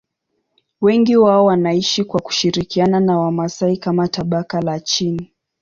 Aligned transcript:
Wengi 0.81 1.17
wao 1.17 1.45
wanaishi 1.45 2.03
kwa 2.03 2.21
kushirikiana 2.21 2.99
na 2.99 3.19
Wamasai 3.19 3.77
kama 3.77 4.07
tabaka 4.07 4.61
la 4.61 4.79
chini. 4.79 5.33